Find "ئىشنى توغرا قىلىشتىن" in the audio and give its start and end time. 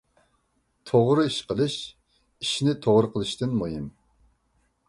1.91-3.55